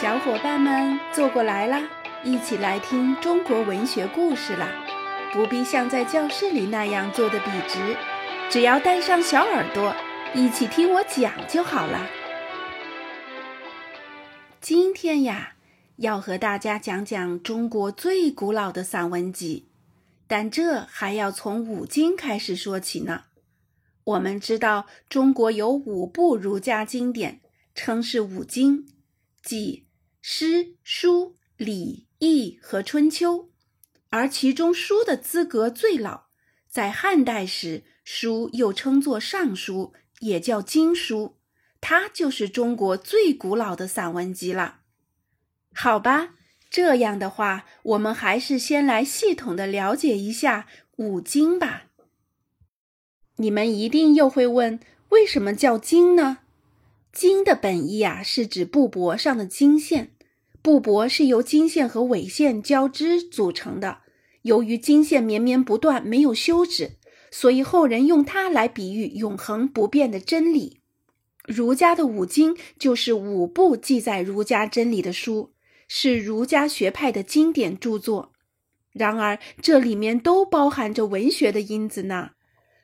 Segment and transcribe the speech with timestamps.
[0.00, 1.82] 小伙伴们坐过来啦，
[2.22, 4.68] 一起来听中国文学故事啦！
[5.32, 7.96] 不必像在教室里那样坐得笔直，
[8.48, 9.92] 只要带上小耳朵，
[10.36, 12.06] 一起听我讲就好了。
[14.60, 15.54] 今天呀，
[15.96, 19.66] 要和大家讲讲中国最古老的散文集，
[20.28, 23.24] 但这还要从五经开始说起呢。
[24.04, 27.40] 我们知道，中国有五部儒家经典，
[27.74, 28.86] 称是五经，
[29.42, 29.86] 即。
[30.30, 33.48] 诗、书、礼、易和春秋，
[34.10, 36.24] 而其中书的资格最老。
[36.68, 41.38] 在汉代时，书又称作尚书，也叫经书，
[41.80, 44.80] 它就是中国最古老的散文集了。
[45.72, 46.34] 好吧，
[46.68, 50.66] 这样的话，我们还是先来系统的了解一下
[50.96, 51.84] 五经吧。
[53.36, 56.40] 你们一定又会问，为什么叫经呢？
[57.10, 60.12] 经的本意啊，是指布帛上的经线。
[60.68, 64.00] 布帛是由经线和纬线交织组成的。
[64.42, 66.98] 由于经线绵绵不断，没有休止，
[67.30, 70.82] 所以后人用它来比喻永恒不变的真理。
[71.46, 75.54] 儒家的五经就是五部记载儒家真理的书，
[75.88, 78.32] 是儒家学派的经典著作。
[78.92, 82.32] 然而，这里面都包含着文学的因子呢。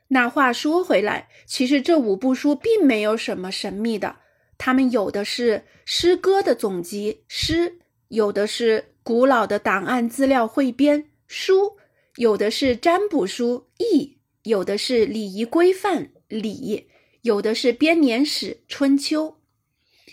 [0.08, 4.20] 那话说回来，其实这五部书并没有什么神秘的。
[4.56, 11.77] 他们有的是诗歌的总集诗，有的是古老的档案资料汇编书，
[12.16, 16.88] 有的是占卜书易，有的是礼仪规范礼，
[17.22, 19.38] 有的是编年史春秋。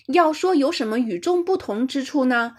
[0.07, 2.55] 要说有什么与众不同之处呢？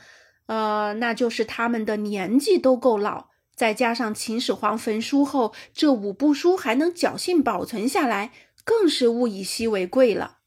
[0.46, 8.32] 呃，那就是他们的年纪都够老，再加上秦始皇焚书后，这五部书还能侥幸保存下来，
[8.64, 10.38] 更是物以稀为贵了。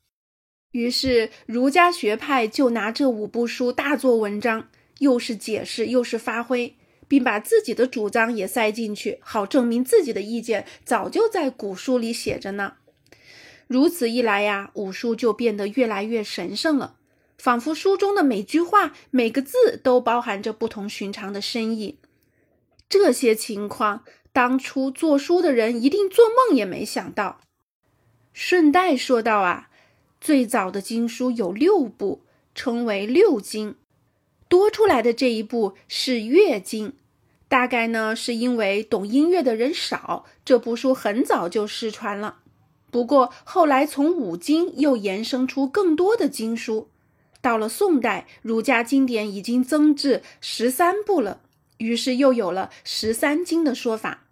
[0.76, 4.68] 于是，儒家学派就拿这五部书大做文章，
[5.00, 6.76] 又是解释又是发挥，
[7.08, 12.74] 并把自己的主张也塞进去，好证明自己的意见早就在古书里写着呢。
[13.68, 16.98] 如此一来呀，五书就变得越来越神圣了，
[17.38, 22.00] 仿佛书中的每句话、每个字都包含着不同寻常的深意。
[22.90, 24.04] 这些情况，
[24.34, 27.40] 当初做书的人一定做梦也没想到。
[28.34, 29.70] 顺带说道啊。
[30.26, 32.24] 最早的经书有六部，
[32.56, 33.76] 称为六经。
[34.48, 36.94] 多出来的这一部是乐经，
[37.48, 42.40] 大概呢是因为懂音乐的人少，这部书很早就失传了。
[42.90, 46.90] 不过后来从五经又延伸出更多的经书，
[47.40, 51.42] 到了宋代，儒家经典已经增至十三部了，
[51.78, 54.26] 于是又有了十三经的说法。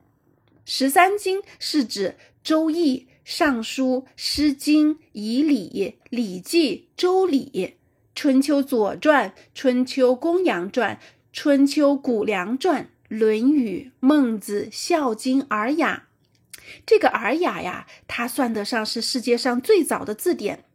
[0.66, 2.98] 十三经是指《周易》。
[3.24, 5.70] 《尚书》《诗经》《仪礼》
[6.10, 7.50] 《礼记》《周礼》
[8.14, 10.96] 《春秋左传》《春秋公羊传》
[11.32, 16.04] 《春秋谷梁传》《论语》《孟子》《孝经》《尔雅》。
[16.86, 20.66] 这个《尔雅》呀，它算得上是世界上最早的字典。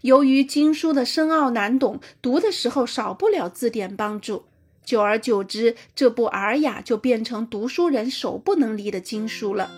[0.00, 4.46] 由于经书的深奥难懂，读的时候少不了字典帮助。
[4.84, 9.70] 久而久之，这部《尔雅》就变成读书人手不能离的经书了。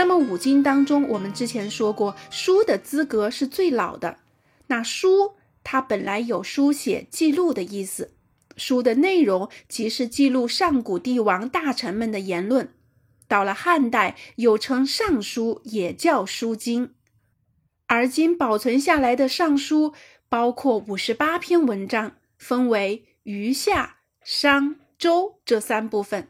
[0.00, 4.16] 那么五经当中，我们之前说过，书的资格是最老的。
[4.68, 8.14] 那书它本来有书写记录的意思，
[8.56, 12.72] 书的内容即是记录上古帝王大臣们的言论。
[13.28, 16.94] 到了汉代，又称尚书，也叫书经。
[17.86, 19.92] 而今保存下来的尚书
[20.30, 26.28] 包括五十八篇文章，分为余下、商、周这三部分。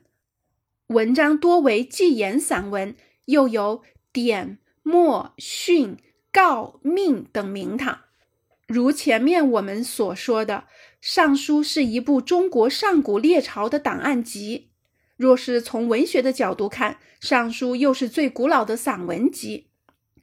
[0.88, 2.96] 文章多为纪言散文。
[3.30, 3.82] 又有
[4.12, 5.96] 典、墨、训、
[6.30, 8.00] 告、命等名堂。
[8.66, 10.64] 如前面我们所说的，
[11.00, 14.70] 《尚书》是一部中国上古列朝的档案集。
[15.16, 19.66] 若是从文学的角度看，《尚书》又是最古老的散文集。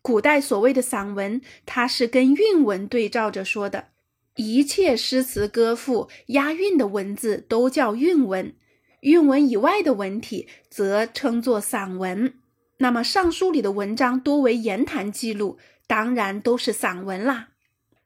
[0.02, 3.90] 古代所谓的散文，它是跟韵文对照着说的，
[4.38, 8.56] 一切诗词歌赋押韵的文字都叫韵文，
[9.02, 12.34] 韵文以外的文体则称作散文。
[12.80, 15.58] 那么，《尚书》里的文章多为言谈记录，
[15.88, 17.50] 当然都是散文啦。《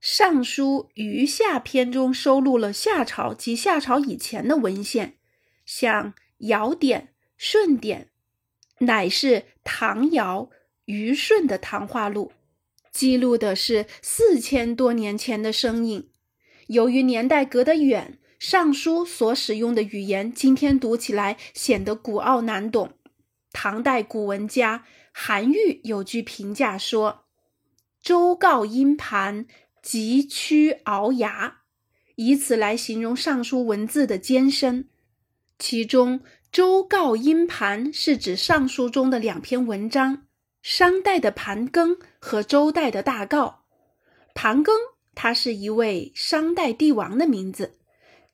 [0.00, 5.18] 尚书·余下篇》中收录了夏朝及夏朝以前的文献，
[5.66, 7.00] 像《尧典》
[7.36, 8.08] 《舜典》，
[8.86, 10.48] 乃是唐尧、
[10.86, 12.32] 虞舜的谈话录，
[12.92, 16.08] 记录的是四千多年前的声音。
[16.68, 22.92] 由于年代隔得远，《尚书》所使用的语言，今天读起来显得古奥难懂。
[23.58, 27.24] 唐代古文家韩愈有句评价说
[28.02, 29.46] ：“周告殷盘，
[29.80, 31.60] 急曲鳌牙，
[32.16, 34.90] 以此来形容尚书文字的艰深。
[35.58, 36.20] 其中，
[36.52, 40.26] 周告殷盘是指尚书中的两篇文章：
[40.60, 43.54] 商代的盘庚和周代的大诰。
[44.34, 44.70] 盘庚，
[45.14, 47.78] 他是一位商代帝王的名字。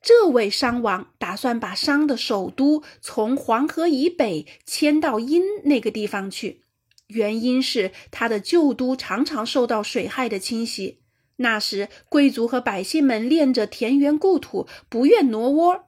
[0.03, 6.61] 这位商王打算把商的首都从黄河以北迁到殷那个地方去。
[7.07, 10.99] 原因是他的旧都常常受到水害的侵袭，
[11.37, 15.85] 那时贵族和百姓们恋着田园故土，不愿挪窝。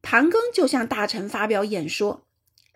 [0.00, 2.26] 盘庚就向大臣发表演说，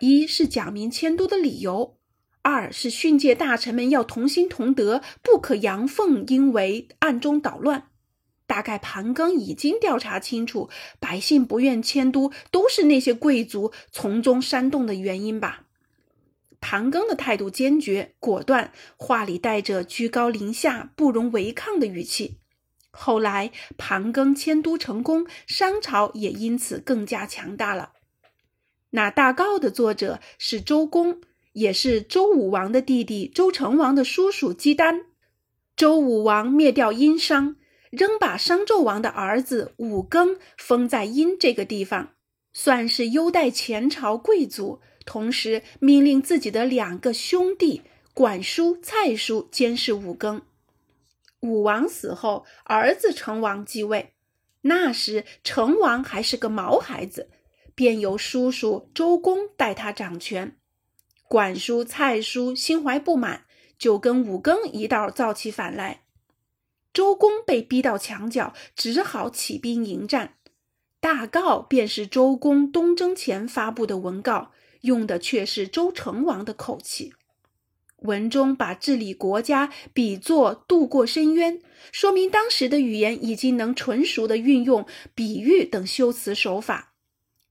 [0.01, 1.97] 一是讲明迁都的理由，
[2.43, 7.89] 二是训诫大臣们要同心同德，不可阳奉阴违，暗中捣乱。
[8.47, 10.69] 大概盘庚已经调查清楚，
[11.01, 15.65] 百姓不愿迁都，都是那些贵族从中煽动的原因吧。
[16.61, 22.39] 盘庚的态度坚决果断，话里带着居高临下、不容违抗的语气。
[22.91, 27.93] 后来，盘庚迁都成功，商朝也因此更加强大了。
[28.91, 31.21] 那大诰的作者是周公，
[31.53, 35.07] 也是周武王的弟弟周成王的叔叔姬丹。
[35.77, 37.57] 周武王灭掉殷商，
[37.97, 42.15] 仍把商纣王的儿子武庚封在殷这个地方，
[42.53, 44.81] 算是优待前朝贵族。
[45.07, 47.83] 同时命令自己的两个兄弟
[48.15, 50.41] 管叔、蔡叔监视武庚。
[51.41, 54.15] 武王死后，儿子成王继位。
[54.63, 57.29] 那时成王还是个毛孩子，
[57.75, 60.57] 便由叔叔周公代他掌权。
[61.29, 63.45] 管叔、蔡叔心怀不满，
[63.79, 66.04] 就跟武庚一道造起反来。
[66.95, 70.37] 周公被逼到墙角，只好起兵迎战。
[71.01, 74.53] 大告便是周公东征前发布的文告。
[74.85, 77.15] 用的却是周成王的口气，
[78.03, 81.59] 文中把治理国家比作渡过深渊，
[81.91, 86.93] 说明当时的语言已经能纯熟的运用比喻等修辞手法。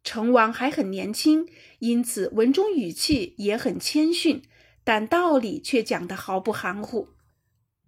[0.03, 1.47] 成王还很年轻，
[1.79, 4.43] 因此文中语气也很谦逊，
[4.83, 7.07] 但道理却讲得毫不含糊。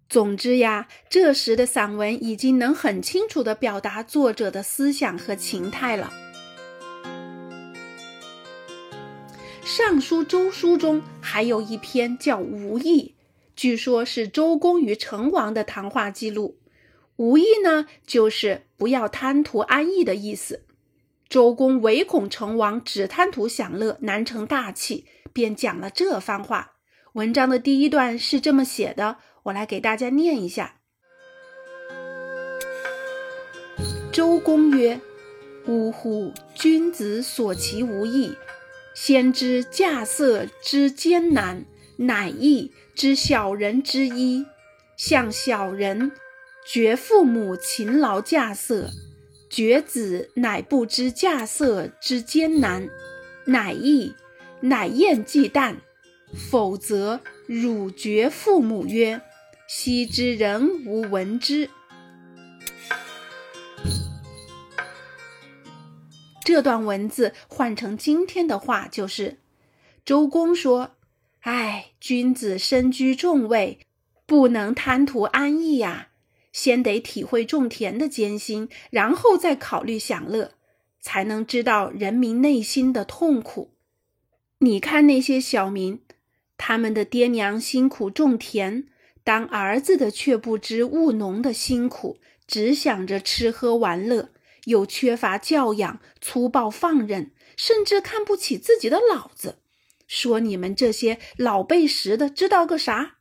[0.08, 6.12] 总之呀，这时的散文已经能很清楚地表达作者的思想和情态了。
[9.68, 13.16] 《尚书周书》中还有一篇叫《无意》，
[13.56, 16.60] 据说是周公与成王的谈话记录。
[17.16, 20.62] 无意呢，就是不要贪图安逸的意思。
[21.28, 26.74] 周公唯恐成王只贪图享乐，难成大器，便讲了这番话。
[27.14, 29.16] 文章的第一段是这么写的，
[29.46, 30.80] 我来给大家念一下。
[34.12, 35.00] 周公曰
[35.66, 36.32] ：“呜呼！
[36.54, 38.36] 君子所其无益。”
[38.94, 41.64] 先知稼穑之艰难，
[41.98, 44.46] 乃易之小人之一。
[44.96, 46.12] 向小人，
[46.66, 48.88] 绝父母勤劳稼穑，
[49.50, 52.88] 绝子乃不知稼穑之艰难，
[53.44, 54.14] 乃易，
[54.60, 55.76] 乃厌忌惮。
[56.50, 59.20] 否则，汝绝父母曰
[59.68, 61.68] ：“昔之人无闻之。”
[66.44, 69.38] 这段文字换成今天的话就是：
[70.04, 70.92] 周公说
[71.42, 73.80] ：“哎，君子身居重位，
[74.26, 76.10] 不能贪图安逸呀，
[76.52, 80.52] 先得体会种田的艰辛，然后再考虑享乐，
[81.00, 83.72] 才能知道人民内心的痛苦。
[84.58, 86.00] 你看那些小民，
[86.56, 88.86] 他们的爹娘辛苦种田，
[89.26, 94.30] 当儿子的却不知务农的辛苦，只想着吃喝玩乐。”
[94.66, 99.58] 又缺乏教养，粗暴放任，甚至看不起自己的老子，
[100.08, 103.18] 说你们这些老背时的知道个啥？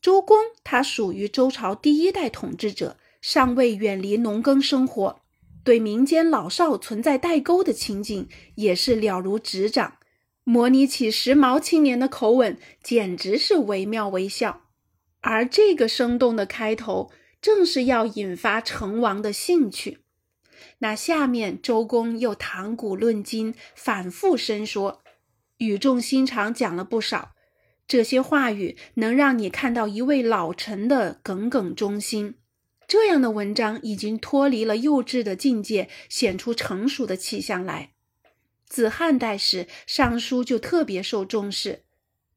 [0.00, 5.20] 周公他属于周朝第一代统治者，尚未远离农耕生活，
[5.64, 9.98] 对民间老少存在代沟的情景也是了如指掌，
[10.44, 14.69] 模拟起时髦青年的口吻，简直是惟妙惟肖。
[15.20, 17.10] 而这个生动的开头，
[17.40, 19.98] 正是要引发成王的兴趣。
[20.78, 25.02] 那下面，周公又谈古论今，反复深说，
[25.58, 27.32] 语重心长讲了不少。
[27.86, 32.36] 这些话语能让你看到一位老臣的耿耿忠心。
[32.86, 37.92] 这样的文章已经脱离了幼稚的境界，显出成熟的气象来。
[38.66, 41.82] 自汉代时，《尚书》就特别受重视，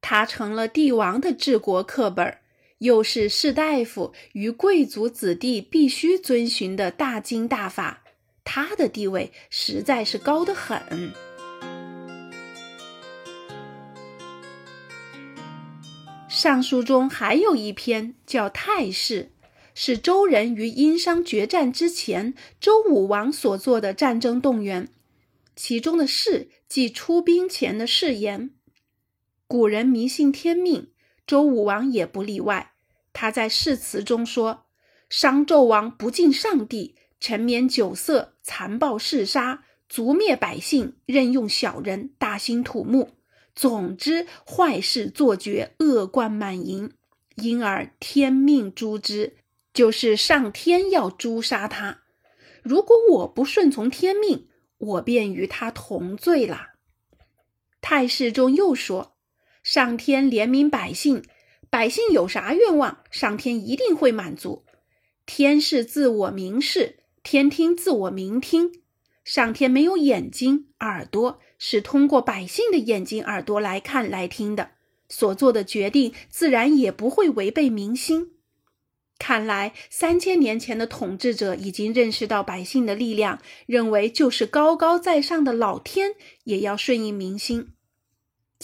[0.00, 2.38] 它成了帝王的治国课本，
[2.84, 8.04] 又是士大夫与贵族子弟必须遵循的大经大法。
[8.44, 11.10] 他的地位实在是高得很。
[16.28, 19.30] 尚书中还有一篇叫《太史》，
[19.74, 24.90] 是周人于殷商决战之前，周武王所做的战争动员。
[25.56, 28.50] 其中的“誓”即出兵前的誓言。
[29.46, 30.90] 古人迷信天命，
[31.26, 32.73] 周武王也不例外。
[33.14, 34.66] 他在誓词中说
[35.08, 43.12] ：“商纣王不敬上帝，沉湎酒色，残暴嗜杀，族灭百姓，任用小人，大兴土木。
[43.54, 46.92] 总之，坏事做绝，恶贯满盈。
[47.36, 49.36] 因而天命诛之，
[49.72, 52.00] 就是上天要诛杀他。
[52.64, 56.70] 如果我不顺从天命，我便与他同罪了。”
[57.80, 59.14] 太史中又说
[59.62, 61.22] ：“上天怜悯百姓。”
[61.74, 64.64] 百姓有啥愿望，上天一定会满足。
[65.26, 68.70] 天是自我明示，天听自我明听。
[69.24, 74.70] 上天没有眼睛、耳朵，是通过百姓的眼睛、耳朵来看、来听的。
[75.08, 78.34] 所做的决定自然也不会违背民心。
[79.18, 86.12] 看来三千年前的统治者已经认识到百姓的力量，认为就是高高在上的老天
[86.44, 87.70] 也要顺应民心。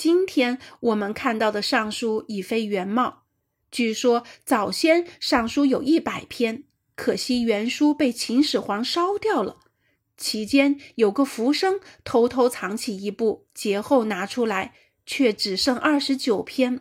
[0.03, 3.25] 今天我们看到的《尚书》已非原貌。
[3.71, 6.65] 据说早先《尚书》有一百篇，
[6.97, 9.59] 可惜原书被秦始皇烧掉了。
[10.17, 14.73] 其间有个浮生偷偷藏起一部，节后拿出来，
[15.05, 16.81] 却只剩二十九篇。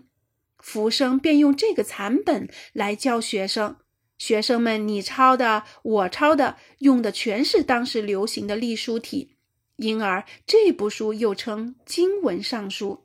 [0.57, 3.75] 浮生便用这个残本来教学生，
[4.17, 9.35] 学生们你抄的，我抄的，用的全是当时流行的隶书体，
[9.75, 13.03] 因而这部书又称《经文尚书》。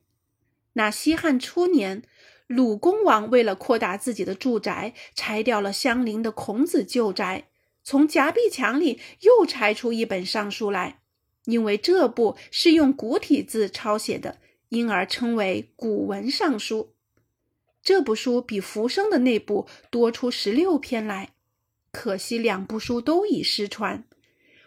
[0.75, 2.03] 那西汉初年，
[2.47, 7.49] 鲁公王为了扩大自己的住宅，拆掉了相邻的孔子旧宅，
[7.83, 11.01] 从夹壁墙里又拆出一本尚书来。
[11.47, 14.39] 因为这部是用古体字抄写的，
[14.71, 16.95] 因而称为古文尚书。
[17.83, 21.35] 这部书比浮生的那部多出十六篇来，
[21.93, 24.05] 可惜两部书都已失传。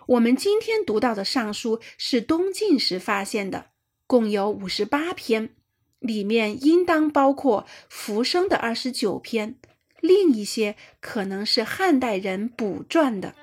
[0.06, 3.72] 我们今天读到的尚书是东晋时发现的，
[4.06, 5.57] 共有五十八篇。
[6.00, 9.56] 里面应当包括浮生的二十九篇，
[10.00, 13.34] 另一些可能是汉代人补撰的。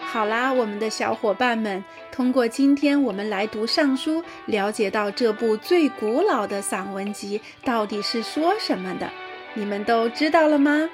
[0.00, 9.10] 好啦，我们的小伙伴们，通过今天我们来读《尚书》，了解到这部最古老的散文集到底是说什么的，
[9.52, 10.88] 你们都知道了吗？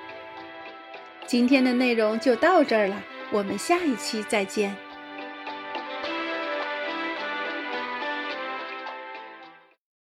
[1.27, 4.77] 今天的内容就到这儿了，我们下一期再见。